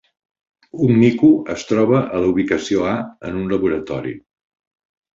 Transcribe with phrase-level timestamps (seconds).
[0.85, 2.97] Un mico es troba a la ubicació A
[3.31, 4.19] en un laboratori.